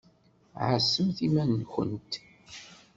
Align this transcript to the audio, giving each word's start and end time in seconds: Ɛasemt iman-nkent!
Ɛasemt 0.69 1.17
iman-nkent! 1.27 2.11